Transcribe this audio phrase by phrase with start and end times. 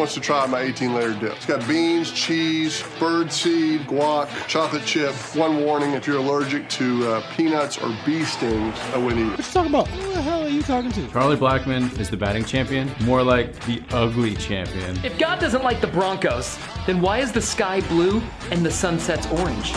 [0.00, 1.36] wants to try my 18 layer dip.
[1.36, 5.12] It's got beans, cheese, bird seed, guac, chocolate chip.
[5.36, 9.30] One warning if you're allergic to uh, peanuts or bee stings, I wouldn't eat it.
[9.32, 9.88] What you talking about?
[9.88, 11.06] Who the hell are you talking to?
[11.08, 14.98] Charlie Blackmon is the batting champion, more like the ugly champion.
[15.04, 19.26] If God doesn't like the Broncos, then why is the sky blue and the sunset's
[19.26, 19.74] orange?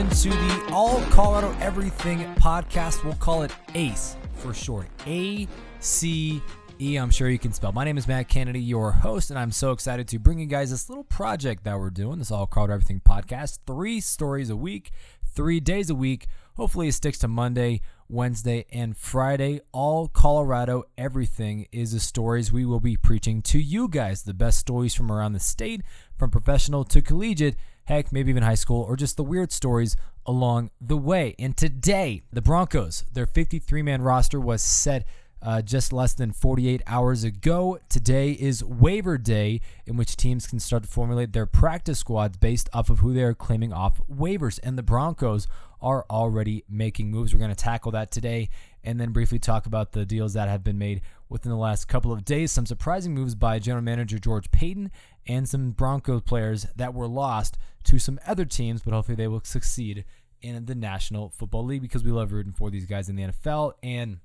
[0.00, 3.04] Welcome into the All Colorado Everything podcast.
[3.04, 4.86] We'll call it ACE for short.
[5.06, 5.46] A
[5.80, 6.42] C
[6.80, 6.96] E.
[6.96, 7.72] I'm sure you can spell.
[7.72, 10.70] My name is Matt Kennedy, your host, and I'm so excited to bring you guys
[10.70, 12.18] this little project that we're doing.
[12.18, 13.58] This All Colorado Everything podcast.
[13.66, 14.90] Three stories a week,
[15.34, 16.28] three days a week.
[16.54, 19.60] Hopefully, it sticks to Monday, Wednesday, and Friday.
[19.72, 24.22] All Colorado Everything is the stories we will be preaching to you guys.
[24.22, 25.82] The best stories from around the state,
[26.16, 27.56] from professional to collegiate
[27.90, 31.34] heck, maybe even high school, or just the weird stories along the way.
[31.40, 35.04] And today, the Broncos, their 53 man roster was set
[35.42, 37.80] uh, just less than 48 hours ago.
[37.88, 42.68] Today is waiver day, in which teams can start to formulate their practice squads based
[42.72, 44.60] off of who they are claiming off waivers.
[44.62, 45.48] And the Broncos
[45.80, 47.32] are already making moves.
[47.32, 48.50] We're going to tackle that today
[48.84, 52.12] and then briefly talk about the deals that have been made within the last couple
[52.12, 52.52] of days.
[52.52, 54.90] Some surprising moves by general manager George Paton
[55.26, 59.42] and some Broncos players that were lost to some other teams, but hopefully they will
[59.44, 60.04] succeed
[60.42, 63.72] in the National Football League because we love rooting for these guys in the NFL.
[63.82, 64.18] And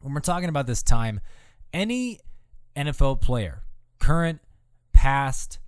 [0.00, 1.20] when we're talking about this time,
[1.72, 2.18] any
[2.76, 3.62] NFL player,
[3.98, 4.40] current,
[4.92, 5.58] past,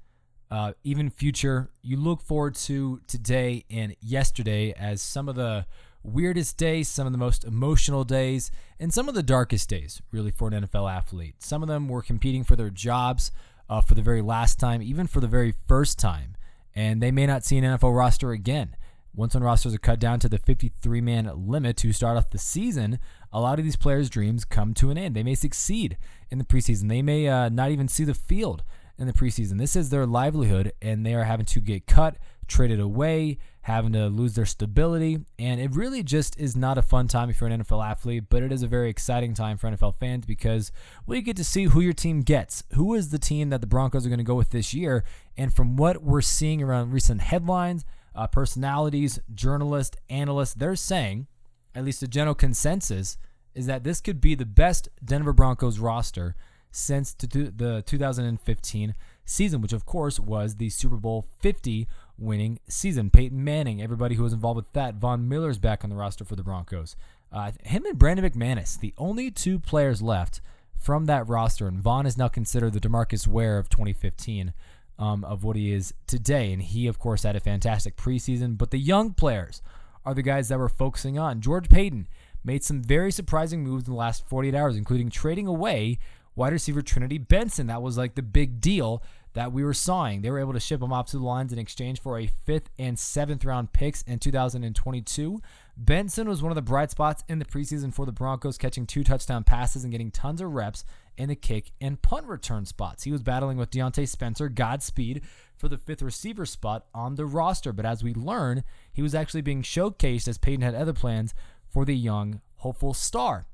[0.50, 5.64] uh, even future, you look forward to today and yesterday as some of the
[6.02, 10.30] weirdest days, some of the most emotional days, and some of the darkest days, really,
[10.30, 11.36] for an NFL athlete.
[11.38, 13.30] Some of them were competing for their jobs
[13.68, 16.34] uh, for the very last time, even for the very first time,
[16.74, 18.76] and they may not see an NFL roster again.
[19.14, 22.38] Once when rosters are cut down to the 53 man limit to start off the
[22.38, 22.98] season,
[23.30, 25.14] a lot of these players' dreams come to an end.
[25.14, 25.98] They may succeed
[26.30, 28.62] in the preseason, they may uh, not even see the field
[28.98, 29.58] in the preseason.
[29.58, 32.16] This is their livelihood, and they are having to get cut,
[32.46, 35.20] traded away, having to lose their stability.
[35.38, 38.42] And it really just is not a fun time if you're an NFL athlete, but
[38.42, 40.72] it is a very exciting time for NFL fans because
[41.08, 42.64] you get to see who your team gets.
[42.74, 45.04] Who is the team that the Broncos are going to go with this year?
[45.36, 51.26] And from what we're seeing around recent headlines, uh, personalities, journalists, analysts, they're saying,
[51.74, 53.16] at least a general consensus,
[53.54, 56.34] is that this could be the best Denver Broncos roster
[56.70, 61.86] since the 2015 season, which of course was the Super Bowl 50
[62.18, 63.10] winning season.
[63.10, 64.94] Peyton Manning, everybody who was involved with that.
[64.94, 66.96] Von Miller's back on the roster for the Broncos.
[67.32, 70.40] Uh, him and Brandon McManus, the only two players left
[70.76, 74.52] from that roster, and Von is now considered the Demarcus Ware of 2015
[74.98, 76.52] um, of what he is today.
[76.52, 78.58] And he, of course, had a fantastic preseason.
[78.58, 79.62] But the young players
[80.04, 81.40] are the guys that we're focusing on.
[81.40, 82.08] George Paton
[82.44, 85.98] made some very surprising moves in the last 48 hours, including trading away
[86.34, 87.68] wide receiver Trinity Benson.
[87.68, 89.02] That was like the big deal
[89.34, 90.22] that we were sawing.
[90.22, 92.70] They were able to ship him off to the Lions in exchange for a fifth
[92.78, 95.40] and seventh round picks in 2022.
[95.76, 99.02] Benson was one of the bright spots in the preseason for the Broncos, catching two
[99.02, 100.84] touchdown passes and getting tons of reps
[101.16, 103.04] in the kick and punt return spots.
[103.04, 105.22] He was battling with Diontae Spencer, Godspeed,
[105.56, 107.72] for the fifth receiver spot on the roster.
[107.72, 111.34] But as we learn, he was actually being showcased as Paton had other plans
[111.70, 113.46] for the young, hopeful star.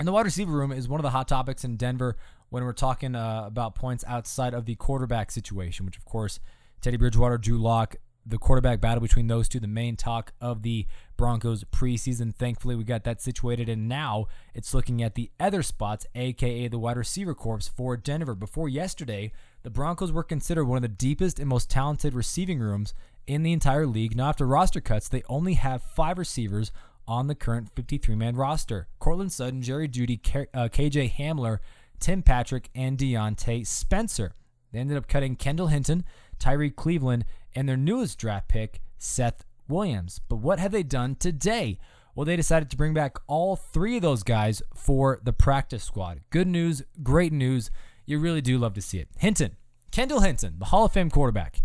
[0.00, 2.16] And the wide receiver room is one of the hot topics in Denver
[2.48, 6.40] when we're talking uh, about points outside of the quarterback situation, which, of course,
[6.80, 10.86] Teddy Bridgewater, Drew Lock, the quarterback battle between those two, the main talk of the
[11.18, 12.34] Broncos preseason.
[12.34, 16.78] Thankfully, we got that situated, and now it's looking at the other spots, aka the
[16.78, 18.34] wide receiver corps for Denver.
[18.34, 19.32] Before yesterday,
[19.64, 22.94] the Broncos were considered one of the deepest and most talented receiving rooms
[23.26, 24.16] in the entire league.
[24.16, 26.72] Now, after roster cuts, they only have five receivers
[27.10, 30.20] on the current 53 man roster Courtland Sutton, Jerry Jeudy,
[30.54, 31.58] uh, KJ Hamler,
[31.98, 34.32] Tim Patrick, and Diontae Spencer.
[34.72, 36.04] They ended up cutting Kendall Hinton,
[36.38, 40.20] Tyree Cleveland, and their newest draft pick, Seth Williams.
[40.28, 41.80] But what have they done today?
[42.14, 46.20] Well, they decided to bring back all three of those guys for the practice squad.
[46.30, 47.72] Good news, great news.
[48.06, 49.08] You really do love to see it.
[49.18, 49.56] Hinton,
[49.90, 51.60] Kendall Hinton, the Hall of Fame quarterback,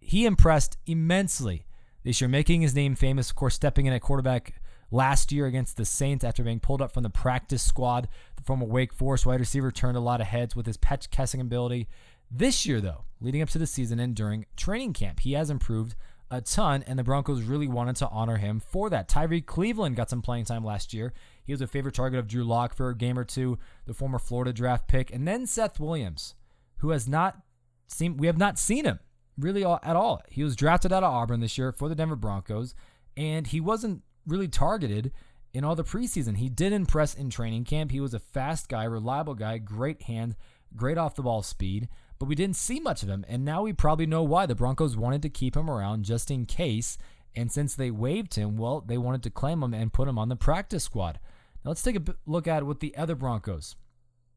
[0.00, 1.66] he impressed immensely
[2.02, 4.59] this year, making his name famous, of course, stepping in at quarterback
[4.90, 8.08] last year against the Saints after being pulled up from the practice squad.
[8.36, 11.40] The former Wake Forest wide receiver turned a lot of heads with his patch casting
[11.40, 11.88] ability.
[12.30, 15.96] This year, though, leading up to the season and during training camp, he has improved
[16.30, 19.08] a ton, and the Broncos really wanted to honor him for that.
[19.08, 21.12] Tyree Cleveland got some playing time last year.
[21.44, 24.20] He was a favorite target of Drew Lock for a game or two, the former
[24.20, 26.36] Florida draft pick, and then Seth Williams,
[26.78, 27.40] who has not
[27.88, 29.00] seen we have not seen him
[29.36, 30.22] really at all.
[30.28, 32.74] He was drafted out of Auburn this year for the Denver Broncos,
[33.16, 35.12] and he wasn't really targeted
[35.52, 36.36] in all the preseason.
[36.36, 37.90] He did impress in training camp.
[37.90, 40.36] He was a fast guy, reliable guy, great hand,
[40.76, 41.88] great off the ball speed,
[42.18, 43.24] but we didn't see much of him.
[43.28, 44.46] And now we probably know why.
[44.46, 46.98] The Broncos wanted to keep him around just in case.
[47.34, 50.28] And since they waived him, well, they wanted to claim him and put him on
[50.28, 51.18] the practice squad.
[51.64, 53.76] Now let's take a look at what the other Broncos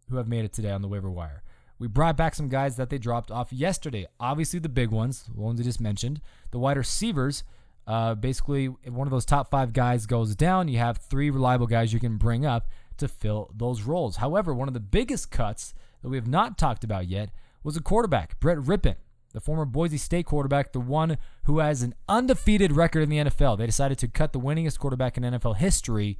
[0.10, 1.44] who have made it today on the waiver wire.
[1.80, 4.06] We brought back some guys that they dropped off yesterday.
[4.20, 6.22] Obviously, the big ones, the ones I just mentioned.
[6.52, 7.44] The wide receivers,
[7.86, 11.68] uh, basically, if one of those top five guys goes down, you have three reliable
[11.68, 14.18] guys you can bring up to fill those roles.
[14.18, 17.30] However, one of the biggest cuts that we have not talked about yet
[17.64, 18.96] was a quarterback, Brett Rypien,
[19.34, 23.58] the former Boise State quarterback, the one who has an undefeated record in the NFL.
[23.58, 26.20] They decided to cut the winningest quarterback in NFL history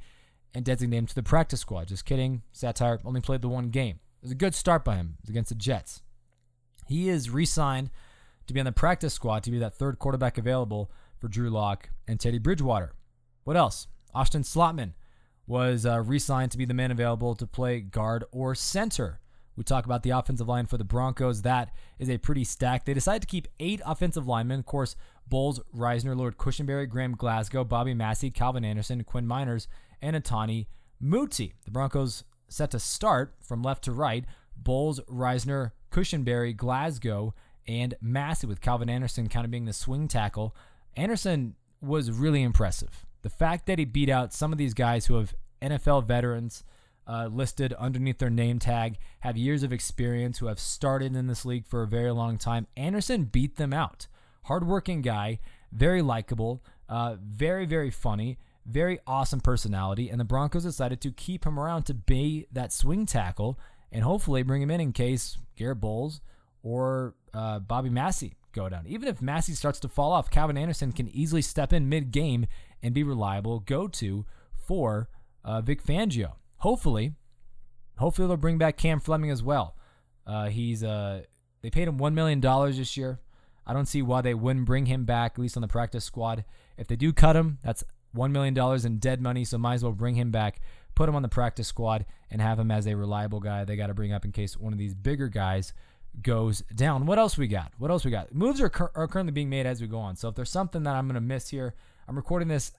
[0.52, 1.88] and designate him to the practice squad.
[1.88, 2.42] Just kidding.
[2.52, 4.00] Satire only played the one game.
[4.22, 5.16] It was a good start by him.
[5.18, 6.02] It was against the Jets.
[6.86, 7.90] He is re signed
[8.46, 11.90] to be on the practice squad to be that third quarterback available for Drew Lock
[12.06, 12.92] and Teddy Bridgewater.
[13.44, 13.86] What else?
[14.14, 14.92] Austin Schlottmann
[15.46, 19.20] was uh, re signed to be the man available to play guard or center.
[19.56, 21.42] We talk about the offensive line for the Broncos.
[21.42, 22.84] That is a pretty stack.
[22.84, 24.60] They decided to keep eight offensive linemen.
[24.60, 24.96] Of course,
[25.28, 29.68] Bolles, Risner, Lloyd Cushenberry, Graham Glasgow, Bobby Massie, Calvin Anderson, Quinn Meinerz,
[30.02, 30.66] and Netane
[31.00, 31.54] Muti.
[31.64, 34.24] The Broncos set to start from left to right.
[34.56, 37.34] Bolles, Risner, Cushenberry, Glasgow,
[37.66, 40.54] and Massie, with Calvin Anderson kind of being the swing tackle.
[40.96, 43.06] Anderson was really impressive.
[43.22, 46.64] The fact that he beat out some of these guys who have NFL veterans
[47.06, 51.44] uh, listed underneath their name tag, have years of experience, who have started in this
[51.44, 54.06] league for a very long time, Anderson beat them out.
[54.44, 55.38] Hardworking guy,
[55.72, 61.44] very likable, uh, very, very funny, very awesome personality, and the Broncos decided to keep
[61.44, 63.58] him around to be that swing tackle
[63.92, 66.20] and hopefully bring him in in case Garrett Bolles
[66.62, 68.86] or uh, Bobby Massie go down.
[68.86, 72.46] Even if Massie starts to fall off, Calvin Anderson can easily step in mid game
[72.82, 74.24] and be reliable go to
[74.56, 75.08] for
[75.44, 76.32] uh, Vic Fangio.
[76.58, 77.12] Hopefully,
[77.98, 79.76] hopefully they'll bring back Cam Fleming as well.
[80.26, 81.22] Uh, he's uh,
[81.60, 83.20] they paid him one million dollars this year.
[83.66, 86.44] I don't see why they wouldn't bring him back at least on the practice squad.
[86.76, 87.82] If they do cut him, that's
[88.14, 88.56] $1 million
[88.86, 90.60] in dead money, so might as well bring him back,
[90.94, 93.88] put him on the practice squad, and have him as a reliable guy they got
[93.88, 95.72] to bring up in case one of these bigger guys
[96.22, 97.06] goes down.
[97.06, 97.72] What else we got?
[97.78, 98.34] What else we got?
[98.34, 100.16] Moves are, cur- are currently being made as we go on.
[100.16, 101.74] So if there's something that I'm going to miss here,
[102.08, 102.72] I'm recording this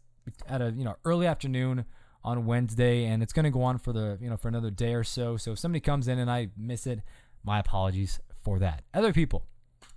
[0.48, 1.86] at a you know early afternoon
[2.24, 4.94] on Wednesday, and it's going to go on for the you know for another day
[4.94, 5.38] or so.
[5.38, 7.02] So if somebody comes in and I miss it,
[7.44, 8.84] my apologies for that.
[8.94, 9.46] Other people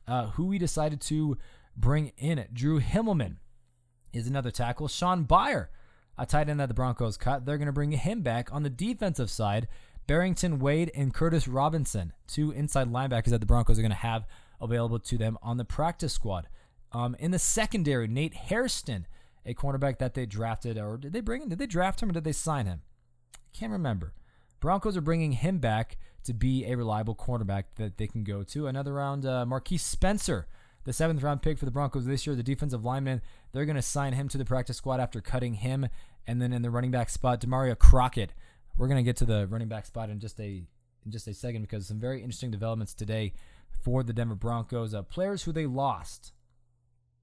[0.07, 1.39] uh, who we decided to
[1.77, 3.37] bring in, Drew Himmelman
[4.13, 4.89] is another tackle.
[4.89, 5.71] Shaun Beyer,
[6.17, 7.45] a tight end that the Broncos cut.
[7.45, 9.69] They're going to bring him back on the defensive side.
[10.09, 14.27] Barrington Wade and Curtis Robinson, two inside linebackers that the Broncos are going to have
[14.59, 16.49] available to them on the practice squad.
[16.93, 19.07] Um, in the secondary, Nate Hairston,
[19.45, 21.51] a cornerback that they drafted, or did they bring him?
[21.51, 22.81] Did they draft him or did they sign him?
[23.53, 24.15] Can't remember.
[24.61, 28.67] Broncos are bringing him back to be a reliable cornerback that they can go to.
[28.67, 30.49] Another round, uh, Marquiss Spencer,
[30.85, 33.21] the seventh round pick for the Broncos this year, the defensive lineman.
[33.53, 35.87] They're going to sign him to the practice squad after cutting him.
[36.27, 38.33] And then in the running back spot, Damarea Crockett.
[38.79, 40.63] We're going to get to the running back spot in just a
[41.05, 43.33] in just a second because some very interesting developments today
[43.83, 44.95] for the Denver Broncos.
[44.95, 46.33] Uh, players who they lost.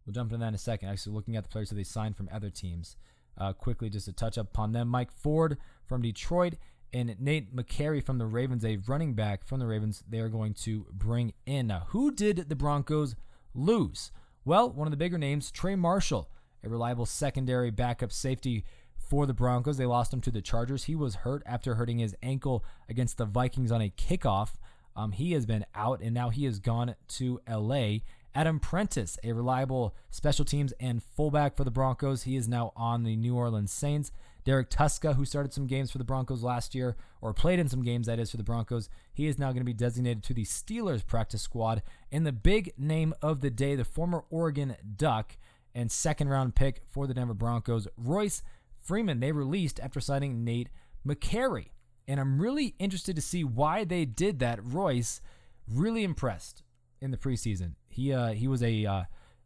[0.06, 0.90] We'll jump into that in a second.
[0.90, 2.98] Actually, looking at the players who they signed from other teams.
[3.38, 4.90] Uh, quickly, just to touch up upon them.
[4.90, 6.56] Mike Ford from Detroit
[6.94, 10.54] and Nate McCrary from the Ravens, a running back from the Ravens, they are going
[10.54, 11.68] to bring in.
[11.68, 13.16] Now, who did the Broncos
[13.54, 14.12] lose?
[14.46, 16.30] Well, one of the bigger names, Trey Marshall,
[16.64, 18.64] a reliable secondary backup safety
[19.08, 19.78] for the Broncos.
[19.78, 20.86] They lost him to the Chargers.
[20.86, 24.54] He was hurt after hurting his ankle against the Vikings on a kickoff.
[24.96, 27.98] Um, he has been out, and now he has gone to LA.
[28.34, 32.24] Adam Prentice, a reliable special teams and fullback for the Broncos.
[32.24, 34.12] He is now on the New Orleans Saints.
[34.44, 37.82] Derek Tuszka, who started some games for the Broncos last year, or played in some
[37.82, 40.44] games, that is, for the Broncos, he is now going to be designated to the
[40.44, 41.82] Steelers practice squad.
[42.12, 45.38] And the big name of the day, the former Oregon Duck
[45.74, 48.44] and second round pick for the Denver Broncos, Royce
[48.86, 50.70] Freeman, they released after signing Nate
[51.06, 51.72] McCrary.
[52.08, 54.60] And I'm really interested to see why they did that.
[54.64, 55.22] Royce,
[55.68, 56.64] really impressed
[57.02, 57.74] in the preseason.
[57.88, 59.04] He uh, he was a uh,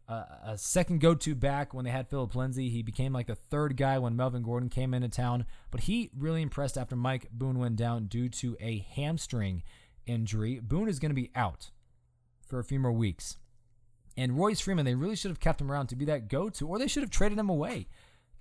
[0.10, 2.69] a second go-to back when they had Phillip Lindsay.
[2.69, 5.46] He became like the third guy when Melvin Gordon came into town.
[5.69, 9.63] But he really impressed after Mike Boone went down due to a hamstring
[10.08, 10.60] injury.
[10.60, 11.69] Boone is going to be out
[12.48, 13.38] for a few more weeks.
[14.17, 16.79] And Royce Freeman, they really should have kept him around to be that go-to, or
[16.79, 17.88] they should have traded him away,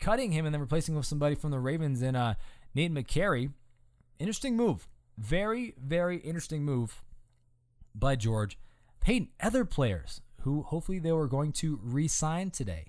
[0.00, 2.34] cutting him and then replacing him with somebody from the Ravens in uh,
[2.74, 3.52] Nate McCrary.
[4.18, 4.88] Interesting move.
[5.16, 7.02] Very, very interesting move
[7.94, 8.58] by George.
[9.00, 12.86] Paid other players who hopefully they were going to re sign today.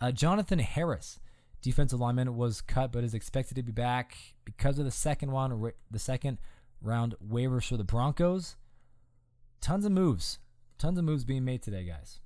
[0.00, 1.18] Uh, Jonathan Harris,
[1.62, 5.72] defensive lineman was cut, but is expected to be back because of the second round,
[5.90, 6.38] the second
[6.82, 8.56] round waivers for the Broncos.
[9.60, 10.38] Tons of moves,
[10.78, 12.20] tons of moves being made today, guys.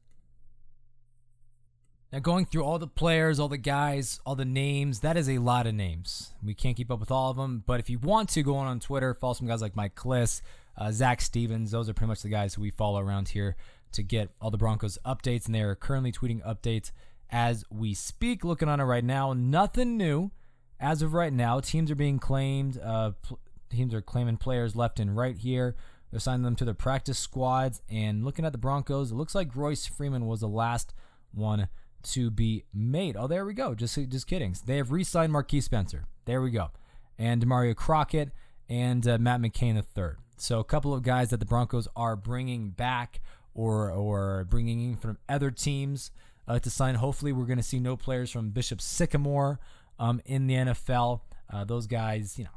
[2.15, 5.39] Now, going through all the players, all the guys, all the names, that is a
[5.39, 6.33] lot of names.
[6.45, 8.69] We can't keep up with all of them, but if you want to, go on
[8.69, 10.41] on Twitter, follow some guys like Mike Klis,
[10.79, 11.73] uh, Zach Stevens.
[11.73, 13.57] Those are pretty much the guys who we follow around here
[13.91, 16.93] to get all the Broncos updates, and they are currently tweeting updates
[17.31, 18.45] as we speak.
[18.45, 20.31] Looking on it right now, nothing new
[20.79, 21.59] as of right now.
[21.59, 22.79] Teams are being claimed.
[22.79, 23.41] Uh, pl-
[23.71, 25.75] teams are claiming players left and right here.
[26.13, 27.83] They're signing them to their practice squads.
[27.91, 30.95] And looking at the Broncos, it looks like Royce Freeman was the last
[31.33, 31.67] one
[32.05, 33.17] to be made.
[33.17, 33.75] Oh, there we go.
[33.75, 34.57] Just just kidding.
[34.67, 36.05] They have re-signed Marquiss Spencer.
[36.25, 36.71] There we go.
[37.19, 38.31] And Mario Crockett
[38.69, 40.17] and uh, Matt McCain III.
[40.37, 43.21] So a couple of guys that the Broncos are bringing back
[43.55, 46.11] or or bringing in from other teams
[46.49, 46.97] uh, to sign.
[46.97, 49.61] Hopefully, we're going to see no players from Bishop Sycamore
[49.99, 51.21] um, in the NFL.
[51.53, 52.51] Uh, those guys, you know,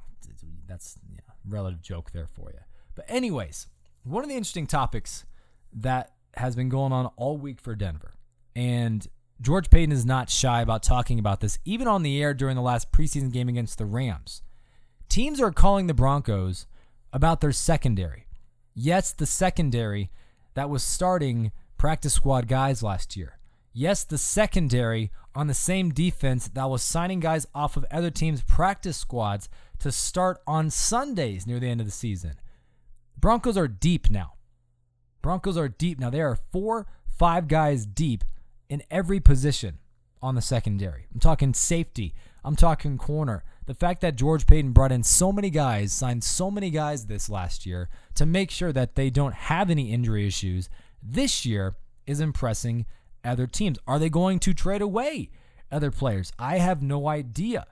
[0.68, 2.60] that's you relative joke there for you.
[2.96, 3.68] But anyways,
[4.04, 5.26] one of the interesting topics
[5.74, 8.14] that has been going on all week for Denver,
[8.56, 9.08] and
[9.40, 12.62] George Paton is not shy about talking about this, even on the air during the
[12.62, 14.42] last preseason game against the Rams.
[15.10, 16.66] Teams are calling the Broncos
[17.14, 18.28] about their secondary.
[18.74, 20.12] Yes, the secondary
[20.56, 23.38] that was starting practice squad guys last year.
[23.74, 28.42] Yes, the secondary on the same defense that was signing guys off of other teams'
[28.42, 32.40] practice squads to start on Sundays near the end of the season.
[33.20, 34.34] Broncos are deep now.
[35.22, 36.10] Broncos are deep now.
[36.10, 38.24] They are four, five guys deep
[38.70, 39.80] in every position
[40.22, 41.08] on the secondary.
[41.14, 42.14] I'm talking safety.
[42.44, 43.44] I'm talking corner.
[43.66, 47.30] The fact that George Paton brought in so many guys, signed so many guys this
[47.30, 50.70] last year to make sure that they don't have any injury issues
[51.04, 52.86] this year is impressing
[53.24, 53.78] other teams?
[53.88, 55.30] Are they going to trade away
[55.72, 56.32] other players?
[56.40, 57.68] I have no idea.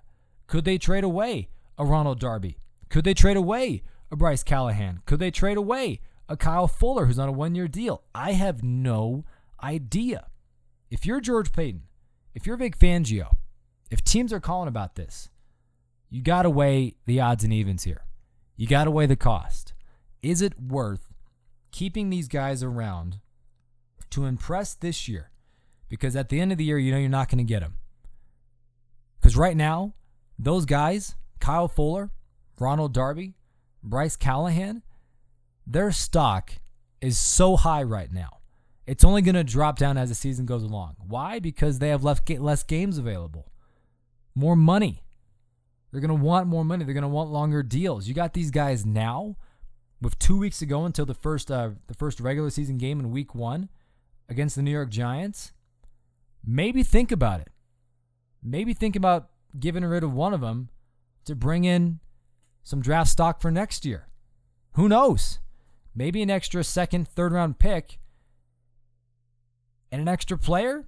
[0.47, 2.57] Could they trade away a Ronald Darby?
[2.89, 5.01] Could they trade away a Bryce Callahan?
[5.05, 8.03] Could they trade away a Kyle Fuller who's on a one year deal?
[8.13, 9.25] I have no
[9.63, 10.27] idea.
[10.95, 11.83] If you're George Paton,
[12.33, 13.35] if you're Vic Fangio,
[13.91, 15.29] if teams are calling about this,
[16.09, 18.05] you got to weigh the odds and evens here.
[18.55, 19.73] You got to weigh the cost.
[20.23, 21.13] Is it worth
[21.71, 23.19] keeping these guys around
[24.11, 25.31] to impress this year?
[25.89, 27.75] because at the end of the year, you know you're not going to get them.
[29.19, 29.93] Because right now,
[30.37, 32.11] those guys, Kyle Fuller,
[32.59, 33.35] Ronald Darby,
[33.83, 34.83] Bryce Callahan,
[35.65, 36.53] their stock
[37.01, 38.34] is so high right now.
[38.87, 40.95] It's only going to drop down as the season goes along.
[40.99, 41.39] Why?
[41.39, 43.51] Because they have left less games available,
[44.35, 45.03] more money.
[45.91, 46.83] They're going to want more money.
[46.83, 48.07] They're going to want longer deals.
[48.07, 49.37] You got these guys now,
[50.01, 53.11] with two weeks to go until the first uh, the first regular season game in
[53.11, 53.69] Week One
[54.29, 55.53] against the New York Giants
[56.45, 57.49] maybe think about it.
[58.43, 60.69] Maybe think about getting rid of one of them
[61.25, 61.99] to bring in
[62.63, 64.07] some draft stock for next year.
[64.73, 65.39] Who knows?
[65.95, 67.99] Maybe an extra second, third round pick
[69.95, 70.83] and an extra player,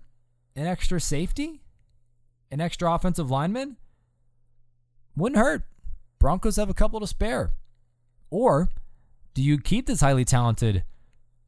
[0.58, 1.62] an extra safety,
[2.52, 3.78] an extra offensive lineman.
[5.16, 5.64] Wouldn't hurt.
[6.20, 7.52] Broncos have a couple to spare.
[8.30, 8.68] Or
[9.34, 10.84] do you keep this highly talented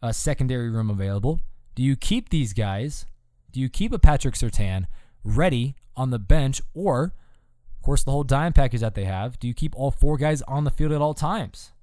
[0.02, 1.42] uh, secondary room available?
[1.76, 3.06] Do you keep these guys
[3.52, 4.86] do you keep a Patrick Surtain
[5.22, 7.16] ready on the bench, or,
[7.76, 9.38] of course, the whole dime package that they have?
[9.38, 11.74] Do you keep all four guys on the field at all times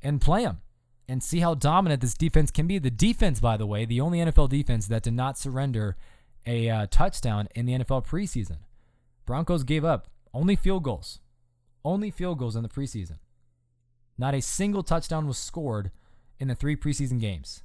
[0.00, 0.62] and play them
[1.08, 2.78] and see how dominant this defense can be?
[2.78, 5.96] The defense, by the way, the only NFL defense that did not surrender
[6.46, 8.58] a uh, touchdown in the NFL preseason.
[9.24, 11.20] Broncos gave up only field goals,
[11.84, 13.18] only field goals in the preseason.
[14.18, 15.90] Not a single touchdown was scored
[16.38, 17.62] in the three preseason games.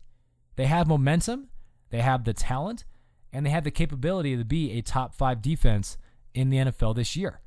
[0.55, 1.50] They have momentum,
[1.89, 2.85] they have the talent,
[3.31, 5.97] and they have the capability to be a top five defense
[6.33, 7.41] in the NFL this year.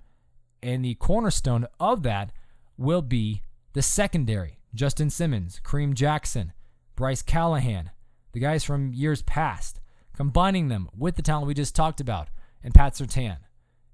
[0.62, 2.32] And the cornerstone of that
[2.76, 6.52] will be the secondary Justin Simmons, Kareem Jackson,
[6.94, 7.90] Bryce Callahan,
[8.32, 9.80] the guys from years past,
[10.14, 12.28] combining them with the talent we just talked about,
[12.62, 13.38] and Pat Surtain,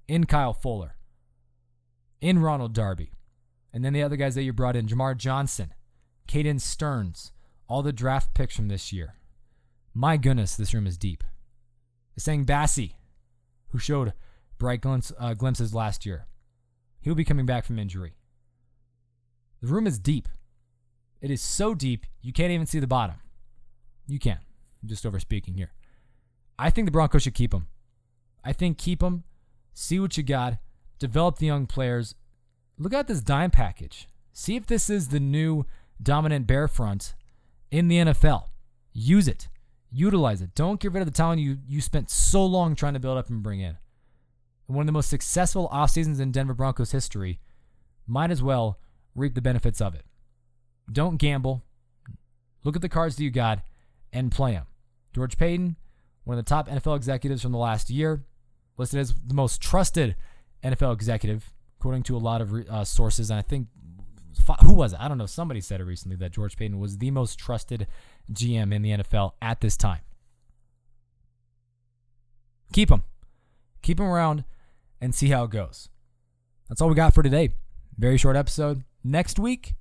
[0.07, 0.95] in Kyle Fuller,
[2.21, 3.13] in Ronald Darby,
[3.73, 5.73] and then the other guys that you brought in, Jamar Johnson,
[6.27, 7.31] Caden Sterns,
[7.67, 9.15] all the draft picks from this year.
[9.93, 11.23] My goodness, this room is deep.
[12.19, 12.93] Essang Bassey,
[13.69, 14.13] who showed
[14.57, 16.27] bright uh, glimpses last year.
[17.01, 18.13] He'll be coming back from injury.
[19.61, 20.27] The room is deep.
[21.23, 23.15] It is so deep, you can't even see the bottom.
[24.07, 24.39] You can.
[24.81, 25.71] I'm just over speaking here.
[26.59, 27.67] I think the Broncos should keep him.
[28.43, 29.23] I think keep him,
[29.73, 30.57] see what you got,
[30.99, 32.15] develop the young players.
[32.77, 34.09] Look at this dime package.
[34.33, 35.65] See if this is the new
[36.01, 37.15] dominant bear front
[37.71, 38.47] in the NFL.
[38.91, 39.47] Use it.
[39.93, 40.53] Utilize it.
[40.55, 43.29] Don't get rid of the talent you, you spent so long trying to build up
[43.29, 43.77] and bring in.
[44.65, 47.39] one of the most successful off seasons in Denver Broncos history,
[48.05, 48.77] might as well
[49.15, 50.03] reap the benefits of it.
[50.91, 51.63] Don't gamble.
[52.63, 53.59] Look at the cards that you got
[54.11, 54.65] and play them.
[55.13, 55.75] George Paton,
[56.23, 58.23] one of the top NFL executives from the last year,
[58.77, 60.15] listed as the most trusted
[60.63, 63.29] NFL executive, according to a lot of uh, sources.
[63.29, 63.67] And I think,
[64.65, 64.99] who was it?
[64.99, 65.25] I don't know.
[65.25, 67.87] Somebody said it recently that George Paton was the most trusted
[68.31, 69.99] GM in the NFL at this time.
[72.71, 73.03] Keep him.
[73.83, 74.45] Keep him around
[74.99, 75.89] and see how it goes.
[76.67, 77.53] That's all we got for today.
[77.97, 78.83] Very short episode.
[79.03, 79.75] Next week,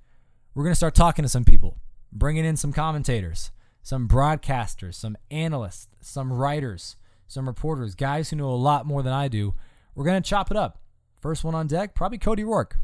[0.54, 1.78] we're going to start talking to some people,
[2.12, 3.50] bringing in some commentators,
[3.82, 9.12] some broadcasters, some analysts, some writers, some reporters, guys who know a lot more than
[9.12, 9.54] I do.
[9.94, 10.78] We're going to chop it up.
[11.20, 12.76] First one on deck, probably Cody Rourke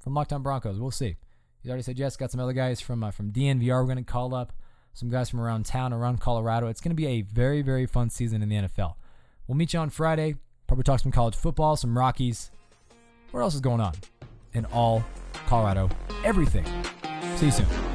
[0.00, 0.78] from Lockdown Broncos.
[0.78, 1.16] We'll see.
[1.62, 2.16] He's already said yes.
[2.16, 3.80] Got some other guys from uh, from DNVR.
[3.80, 4.52] We're going to call up
[4.92, 6.66] some guys from around town, around Colorado.
[6.66, 8.94] It's going to be a very very fun season in the NFL.
[9.46, 10.36] We'll meet you on Friday.
[10.66, 12.50] Probably talk some college football, some Rockies.
[13.30, 13.94] What else is going on?
[14.52, 15.04] In all
[15.46, 15.88] Colorado,
[16.22, 16.64] everything.
[17.36, 17.93] See you.